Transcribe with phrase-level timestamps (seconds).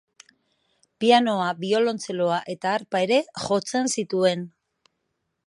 [1.03, 4.49] Pianoa, biolontxeloa eta harpa ere jotzen zituen.